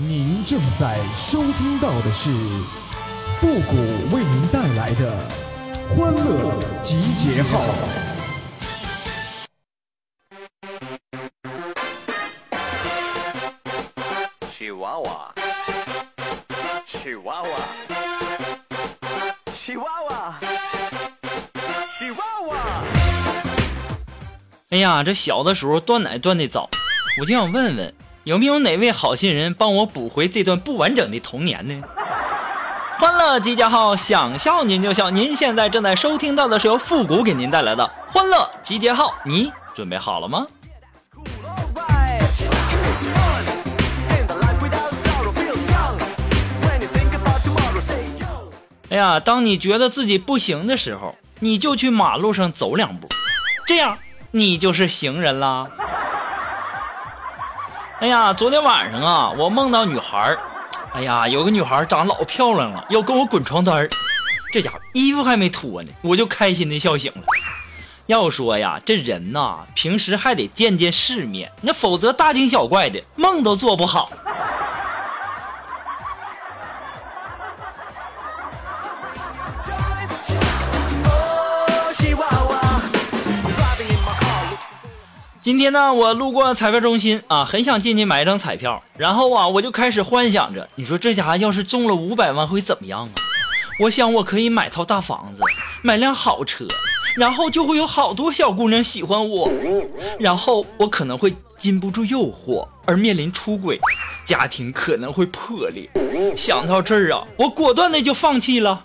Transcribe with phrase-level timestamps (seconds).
[0.00, 2.30] 您正在收听到的是
[3.38, 3.74] 复古
[4.14, 5.12] 为您带来的
[5.88, 6.54] 欢乐
[6.84, 7.60] 集结号。
[14.52, 15.34] 喜娃娃，
[16.86, 17.48] 喜娃娃，
[19.52, 20.38] 喜娃娃，
[21.90, 22.84] 喜娃娃。
[24.70, 26.70] 哎呀，这小的时候断奶断的早，
[27.20, 27.92] 我就想问问，
[28.28, 31.82] 有没有哪位好心人帮我补回这段不完整的童年呢？
[32.98, 35.08] 欢乐集结号，想笑您就笑。
[35.08, 40.46] 您现在正在收听到的是由复古给您带来的欢乐集结号，你准备好了吗？
[48.90, 53.08] 哎呀，当你觉得自己不行的时候，你就去马路上走两步，
[53.66, 53.96] 这样
[54.32, 55.66] 你就是行人啦。
[58.00, 60.36] 哎呀，昨天晚上啊，我梦到女孩，
[60.92, 63.90] 哎呀，有个女孩长老漂亮了，要跟我滚床单儿，
[64.52, 67.22] 这家伙衣服还没脱呢，我就开心的笑醒了。
[68.06, 74.12] 要说呀，这人呐，平时还得见见世面，那否则大惊小怪的梦都做不好。
[85.48, 93.08] 今天呢，我路过彩票中心啊，很想进去买一张彩票，然后啊，我就开始幻想着，你说这家伙要是中了五百万会怎么样啊？
[93.80, 95.42] 我想我可以买套大房子，
[95.80, 96.66] 买辆好车，
[97.16, 99.50] 然后就会有好多小姑娘喜欢我，
[100.20, 103.80] 然后我可能会禁不住诱惑而面临出轨，
[104.26, 105.88] 家庭可能会破裂。
[106.36, 108.82] 想到这儿啊，我果断的就放弃了。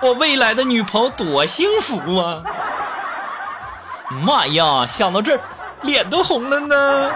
[0.00, 2.42] 我未来的女朋友多幸福啊！
[4.10, 5.40] 妈呀，想到这儿，
[5.82, 7.10] 脸都红了呢。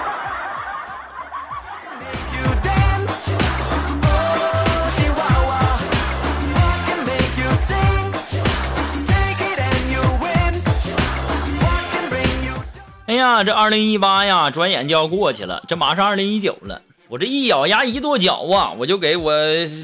[13.06, 16.80] 哎呀，这二零一八呀，转眼就要过去了，这马上二零一九了。
[17.08, 19.32] 我这一咬牙一跺脚啊，我就给我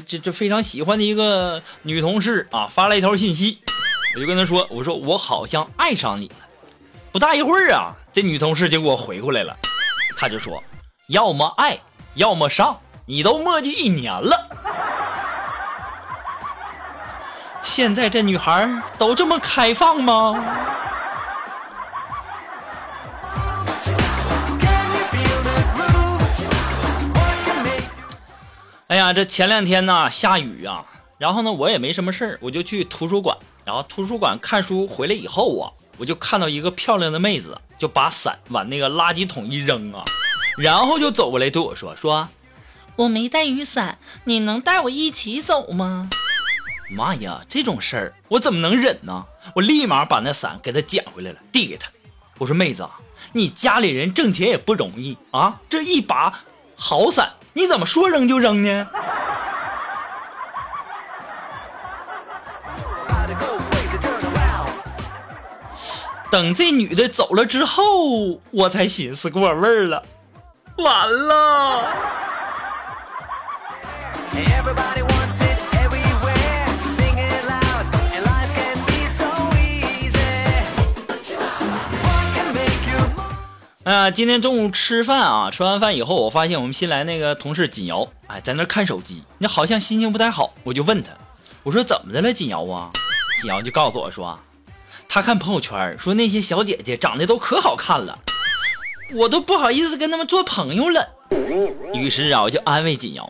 [0.07, 3.59] 这这非常喜欢的一个女同事啊发了一条信息，
[4.15, 6.35] 我就跟她说，我说我好像爱上你了。
[7.11, 9.53] 不大一会儿啊，这女同事就给我回过来了，
[10.17, 10.63] 她就说，
[11.07, 11.77] 要么爱，
[12.13, 14.47] 要么上，你都磨叽一年了。
[17.61, 20.41] 现在这女孩都这么开放吗？
[28.87, 30.85] 哎呀，这前两天呢下雨啊，
[31.17, 33.37] 然后呢我也没什么事儿，我就去图书馆。
[33.65, 35.67] 然后图书馆看书回来以后啊，
[36.01, 40.03] 我就看到一个漂亮的妹子，就把伞往那个垃圾桶一扔啊，
[40.57, 42.27] 然后就走过来对我说：“说
[42.95, 46.09] 我没带雨伞，你能带我一起走吗？”
[46.89, 49.27] 妈呀，这种事儿我怎么能忍呢？
[49.53, 51.87] 我立马把那伞给她捡回来了，递给她。
[52.39, 52.97] 我说：“妹子啊，
[53.33, 56.41] 你家里人挣钱也不容易啊，这一把
[56.75, 58.87] 好伞，你怎么说扔就扔呢？”
[66.31, 70.01] 等这女的走了之后，我才寻思过味儿了，
[70.77, 71.85] 完了。
[83.83, 91.09] 啊、今天中午吃饭啊，吃完饭以后，我发现我们新来那个同事锦瑶，哎，在那看手机，那好像心情不太好，我就问他，
[91.63, 92.89] 我说怎么的了，锦瑶啊？
[93.41, 94.39] 锦瑶就告诉我说，
[95.13, 98.17] 他看朋友圈说那些小姐姐长得都可好看了，
[99.13, 101.05] 我都不好意思跟她们做朋友了。
[101.93, 103.29] 于是啊，我就安慰锦瑶，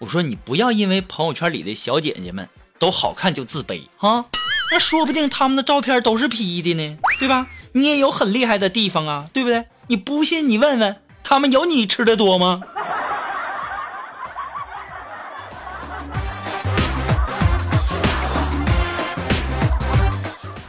[0.00, 2.46] 我说你不要因为朋友圈里的小姐姐们
[2.78, 4.26] 都好看就自卑啊，
[4.70, 7.46] 那说不定她们的照片都是 P 的呢，对吧？
[7.72, 9.64] 你也有很厉害的地方啊，对不对？
[9.86, 12.60] 你不信你问问，她们有你吃的多吗？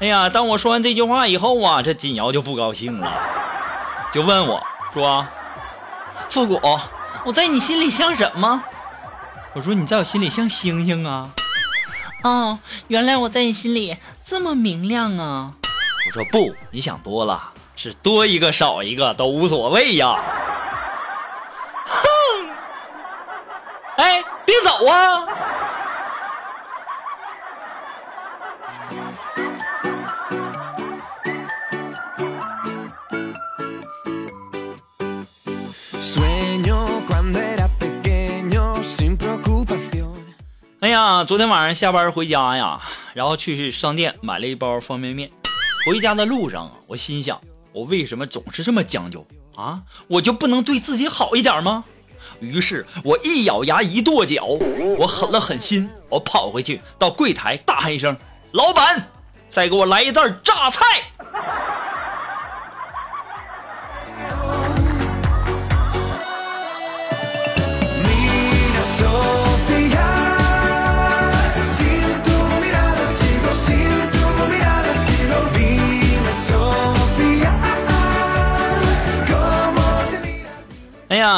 [0.04, 3.10] 哎呀，当我说完这句话以后啊，这锦瑶就不高兴了，
[4.12, 4.62] 就问我
[4.94, 5.26] 说
[6.30, 6.60] ：“复古，
[7.24, 8.62] 我在你心里像什么？”
[9.56, 11.30] 我说：“你在我心里像星星啊。”
[12.24, 12.60] 哦，
[12.90, 13.96] 原来我在你心里
[14.26, 15.54] 这么明亮啊！
[16.06, 20.22] 我说不，你想多了，是多一个少一个都无所谓呀。
[21.86, 22.04] 哼，
[23.96, 25.26] 哎，别走啊！
[41.26, 42.82] 昨天晚上下班回家呀，
[43.14, 45.32] 然后去商店买了一包方便面。
[45.86, 47.40] 回家的路上啊，我心想，
[47.72, 49.26] 我为什么总是这么将就
[49.56, 49.82] 啊？
[50.08, 51.86] 我就不能对自己好一点吗？
[52.42, 54.44] 于是我一咬牙一跺脚，
[54.98, 58.18] 我狠了狠心，我跑回去到柜台大喊一声
[58.52, 59.10] ：“老板，
[59.50, 60.84] 再给我来一袋榨菜。”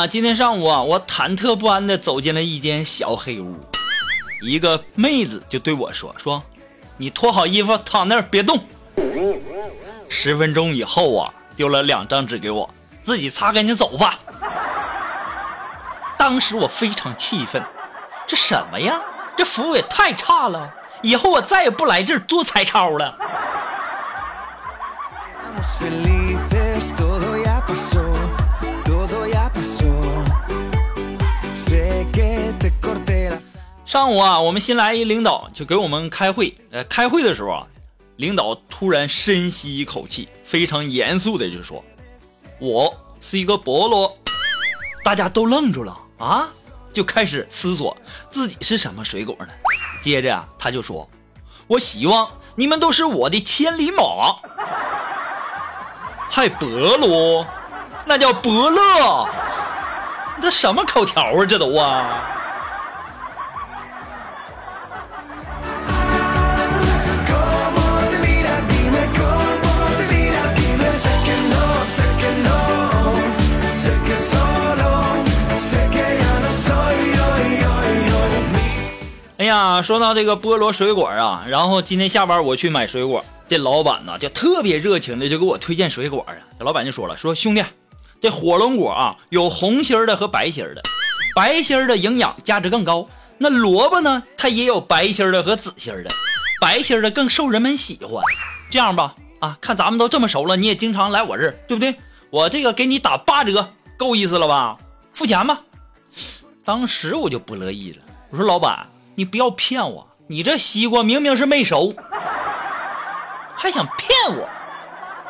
[0.08, 3.56] 今天上午啊，我忐忑不安地走进了一间小黑屋，
[4.42, 6.44] 一个妹子就对我说：“说，
[6.98, 8.60] 你脱好衣服躺那儿别动。”
[10.10, 12.70] 十分钟以后啊，丢了两张纸给我，
[13.04, 14.20] 自己擦干净走吧。
[16.18, 17.64] 当时我非常气愤，
[18.28, 19.02] 这什么呀？
[19.36, 20.72] 这服务也太差了！
[21.02, 23.18] 以后我再也不来这儿做彩超了。
[33.86, 36.58] 上午啊，我们新来一领导就给我们开会。
[36.72, 37.68] 呃，开会的时候啊，
[38.16, 41.84] 领导突然深吸一口气，非常严肃的就说
[42.60, 42.92] ：“我
[43.22, 44.18] 是一个菠萝。”
[45.06, 46.50] 大家都愣住了啊，
[46.92, 47.96] 就开始思索
[48.32, 49.50] 自己是什么水果呢。
[50.02, 51.08] 接着啊，他就说
[51.68, 54.04] ：“我希望你们都是我的千里马。”
[56.28, 57.46] 还菠萝，
[58.08, 59.30] 那叫伯乐。
[60.42, 61.46] 这什么口条啊？
[61.46, 62.32] 这都啊！
[79.46, 86.34] 哎呀，说到这个菠萝水果啊，然后今天下班我去买水果，这老板呢就特别热情的就给我推荐水果啊。
[86.58, 87.64] 这老板就说了，说兄弟，
[88.20, 90.82] 这火龙果啊有红心的和白心的，
[91.36, 93.08] 白心的营养价值更高。
[93.38, 96.10] 那萝卜呢，它也有白心的和紫心的，
[96.60, 98.24] 白心的更受人们喜欢。
[98.72, 101.94] 这样吧，啊，看咱们都这么熟了，你也经常来我这儿，对不对？
[102.32, 104.80] 我这个给你打八折，够意思了吧？
[105.14, 105.62] 付钱吧。
[106.64, 108.00] 当时我就不乐意了，
[108.32, 111.96] 我说老板，你不要骗我，你这西瓜明明是没熟，
[113.56, 114.48] 还想骗我。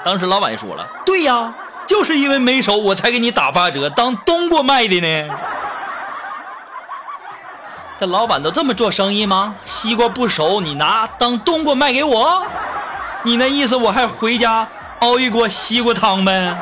[0.04, 1.54] 当时老板就说了，对呀，
[1.88, 5.36] 就是因为没熟，我才给你打八折，当冬瓜卖的呢。
[7.98, 9.56] 这老板都这么做生意吗？
[9.66, 12.46] 西瓜不熟，你拿当冬瓜卖给我？
[13.24, 14.68] 你那意思我还回家
[15.00, 16.56] 熬一锅西瓜汤呗？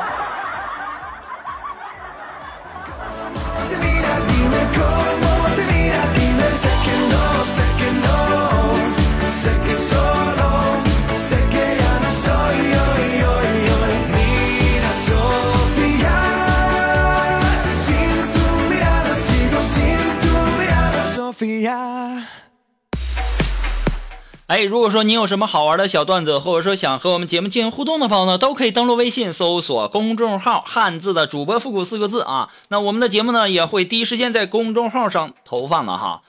[24.54, 32.50] 哎，如果说你有什么好玩的小段子，或者说想和我们节目进行互动的朋友呢，都可以登录微信搜索公众号“汉字的主播复古”四个字啊。
[32.68, 36.22] 那我们的节目呢，也会第一时间在公众号上投放的哈。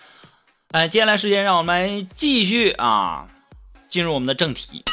[0.72, 3.28] 哎，接下来时间让我们继续啊，
[3.90, 4.84] 进入我们的正题。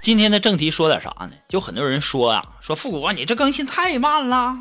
[0.00, 1.32] 今天的正题说点啥呢？
[1.50, 4.56] 就很多人说啊、说复古啊，你这更新太慢了。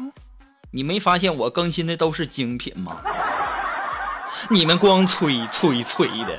[0.71, 2.97] 你没发现我更新的都是精品吗？
[4.49, 6.37] 你们光吹吹吹的。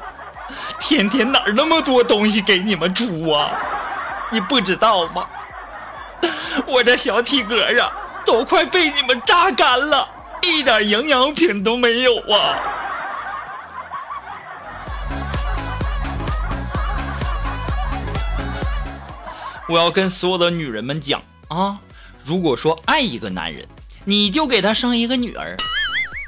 [0.81, 3.51] 天天哪儿那么多东西给你们出啊？
[4.31, 5.27] 你不知道吗？
[6.67, 7.93] 我这小体格啊，
[8.25, 10.09] 都快被你们榨干了，
[10.43, 12.59] 一点营养品都没有啊！
[19.69, 21.79] 我要跟所有的女人们讲啊，
[22.25, 23.67] 如果说爱一个男人，
[24.05, 25.57] 你就给他生一个女儿。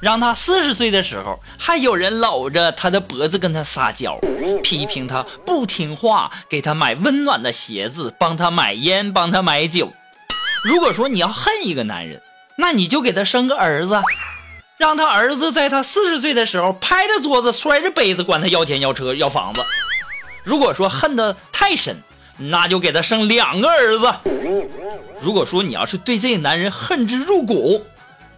[0.01, 4.19] 让他四十岁的时候，还有人搂着他的脖子跟他撒娇，
[4.63, 9.93] 批评他不听话，给他买温暖的鞋子，帮他买烟，帮他买酒。
[10.65, 12.23] 如果说你要恨一个男人，
[12.57, 14.01] 那你就给他生个儿子，
[14.79, 19.63] 让他儿子在他四十岁的时候拍着桌子摔着杯子管他要钱要车要房子。
[20.45, 21.97] 如果说恨得太深，
[22.39, 24.15] 那就给他生两个儿子。
[25.21, 27.85] 如果说你要是对这个男人恨之入骨，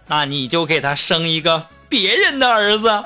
[0.07, 3.03] 那你就给他生一个别人的儿子。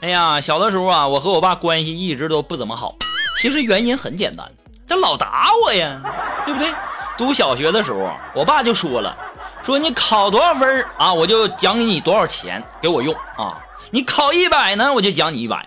[0.00, 2.96] 哎呀，小的时候啊，我和我爸关系一直都不怎么好。
[3.36, 4.50] 其实原因很简单，
[4.88, 6.00] 他老打我呀，
[6.44, 6.72] 对不对？
[7.16, 9.16] 读小学的时候，我爸就说了，
[9.64, 13.60] 说你考多少分啊，我就奖给你多少钱给我用啊。
[13.90, 15.64] 你考一百呢，我就奖你一百。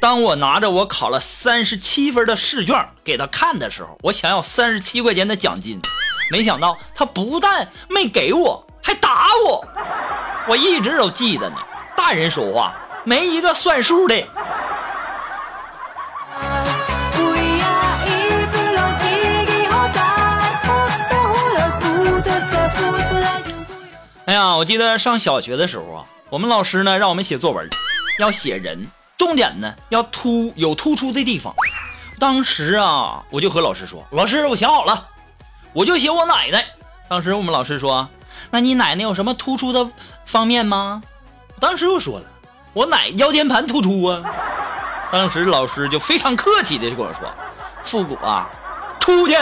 [0.00, 5.80] 当我拿着我考了三十七分的试卷给他看的时候，我想要三十七块钱的奖金，
[6.30, 9.64] 没想到他不但没给我，还打我。
[10.48, 11.56] 我一直都记得呢，
[11.96, 12.72] 大人说话
[13.04, 14.14] 没一个算数的。
[24.24, 27.68] 哎呀，我记得上小学的时候啊，我们老师呢让我们写作文，
[28.18, 28.86] 要写人，
[29.18, 31.54] 重点呢要突有突出的地方。
[32.18, 35.08] 当时啊，我就和老师说：“老师，我想好了，
[35.72, 36.64] 我就写我奶奶。”
[37.08, 38.08] 当时我们老师说
[38.50, 39.90] ：“那你奶奶有什么突出的
[40.24, 41.02] 方面吗？”
[41.58, 42.26] 当时我说了
[42.72, 44.22] ：“我奶腰间盘突出啊。”
[45.10, 47.28] 当时老师就非常客气的就跟我说
[47.82, 48.48] ：“复古啊，
[49.00, 49.34] 出去。”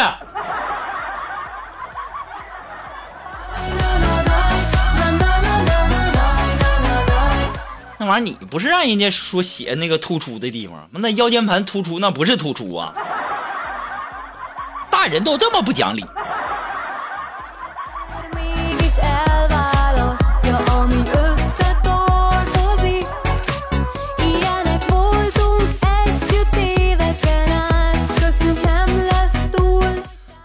[8.01, 12.95] 那玩意儿你不是让人家说写那个突出的地方，那腰间盘突出那不是突出啊！
[14.91, 16.03] 大人都这么不讲理。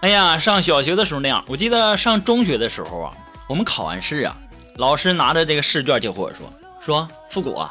[0.01, 3.13] 哎呀，上小学的时候那样，我记得上中学的时候啊，
[3.47, 4.35] 我们考完试啊，
[4.75, 6.51] 老师拿着这个试卷就和我说
[6.85, 7.65] 说复古，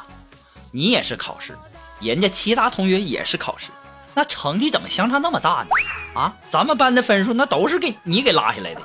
[0.73, 1.57] 你也是考试，
[2.01, 3.69] 人家其他同学也是考试，
[4.13, 6.21] 那成绩怎么相差那么大呢？
[6.21, 8.81] 啊，咱们班的分数那都是给你给拉下来的，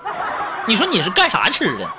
[0.67, 1.89] 你说你是干啥吃的？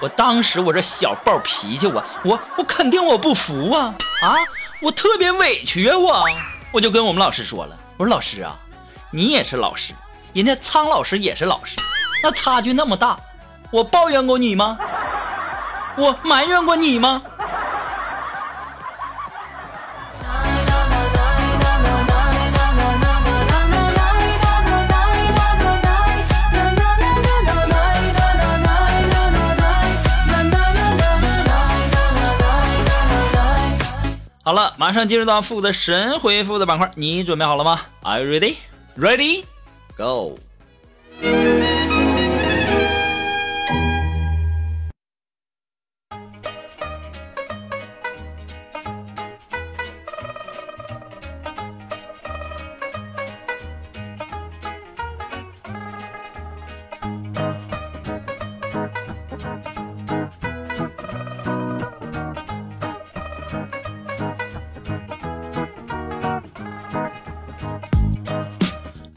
[0.00, 4.34] 我当时我这小暴脾气，我我我肯定我不服啊啊！
[4.80, 6.24] 我特别委屈啊我，
[6.72, 8.56] 我就跟我们老师说了，我说老师啊，
[9.12, 9.94] 你也是老师，
[10.32, 11.76] 人家苍老师也是老师，
[12.24, 13.16] 那差距那么大，
[13.70, 14.76] 我抱怨过你吗？
[15.94, 17.22] 我埋怨过你吗？
[34.52, 38.56] 好了，马上进入到负责神回复的板块，你准备好了吗？Are you ready?
[38.98, 39.44] Ready?
[39.96, 40.38] Go!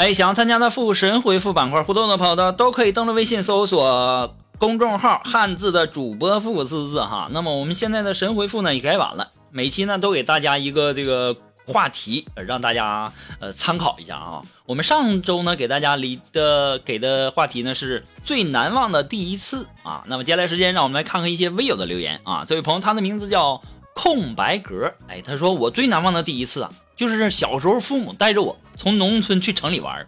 [0.06, 7.28] 哎，想要参加的复神回复板块互动的朋友呢，都可以登录微信搜索公众号“汉字的主播复古四字”哈。
[7.32, 11.36] 那么我们现在的神回复呢也改版了，每期呢都给大家一个这个
[11.66, 14.44] 话题，让大家呃参考一下啊。
[14.68, 20.04] 我们上周呢给大家离的给的话题呢是最难忘的第一次啊。
[20.06, 22.46] 那么接下来时间，让我们来看看一些微友的留言啊。
[22.48, 23.60] 这位朋友他的名字叫
[23.96, 30.06] 空白格，哎，他说我最难忘的第一次啊，就是小时候父母带着我从农村去城里玩，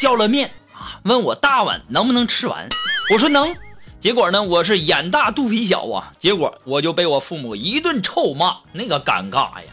[0.00, 2.66] 叫了面啊，问我大碗能不能吃完，
[3.12, 3.54] 我说能。
[4.00, 9.72] 结果呢，我是眼大肚皮小啊，结果我就被我父母一顿臭骂，那个尴尬呀！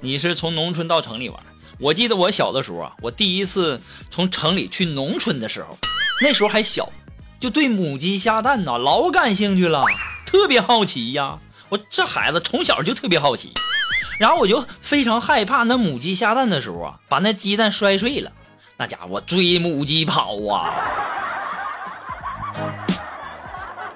[0.00, 1.38] 你是从农村到城里玩，
[1.78, 5.78] 我记得我小的时候啊，我第一次从城里去农村的时候，
[6.20, 6.90] 那时候还小，
[7.38, 9.84] 就对母鸡下蛋呐老感兴趣了，
[10.26, 11.38] 特别好奇呀。
[11.90, 13.52] 这孩子从小就特别好奇，
[14.18, 18.32] 然后我就非常害怕那母鸡下蛋的时候啊，把那鸡蛋摔碎了，
[18.76, 20.72] 那家伙追母鸡跑啊，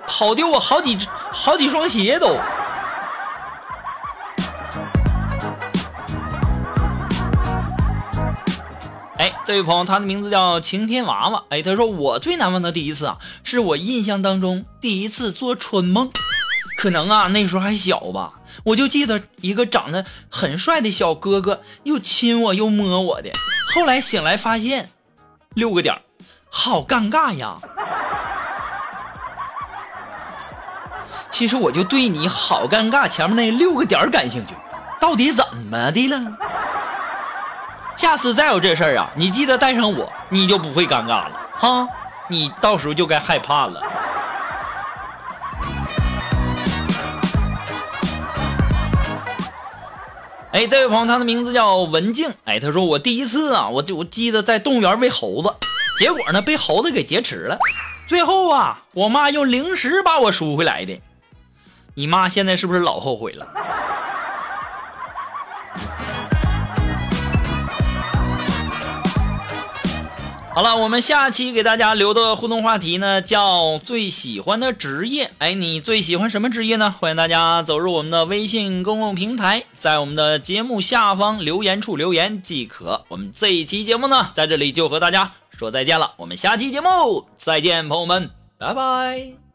[0.06, 2.37] 跑丢我好几只好几双鞋都。
[9.18, 11.42] 哎，这位朋友，他的名字叫晴天娃娃。
[11.49, 16.12] 哎，他说我最难忘的第一次啊，是我印象当中第一次做春梦。
[16.78, 23.32] 可能啊，那时候还小吧，我就记得一个长得很帅的小哥哥，又亲我又摸我的。
[23.75, 24.88] 后来醒来发现，
[25.54, 26.00] 六个点，
[26.49, 27.56] 好尴尬呀。
[31.28, 34.54] 其实我就对你好尴尬前面那六个点感兴趣，
[35.00, 36.32] 到底怎么的了？
[37.97, 41.88] 下次再有这事儿啊，你记得带上我，你就不会尴尬了哈。
[42.28, 43.82] 你到时候就该害怕了。
[50.50, 52.33] 哎，这位朋友，他的名字叫文静。
[52.45, 55.52] 哎，他说我第一次啊，我就我记得在动物园喂猴子，
[55.99, 57.59] 结果呢被猴子给劫持了。
[58.07, 60.99] 最后啊，我妈用零食把我赎回来的。
[61.95, 63.47] 你妈现在是不是老后悔了？
[70.59, 75.31] 好了，我们下期给大家留的互动话题呢，叫最喜欢的职业。
[75.38, 76.93] 哎，你最喜欢什么职业呢？
[76.99, 83.05] 欢迎大家走入我们的微信公共平台，在我们的节目下方留言处留言即可。
[83.07, 86.15] 我们这一期节目呢，在这里就和大家说再见了。
[86.17, 89.48] 我们下期节目再见，朋友们，拜拜。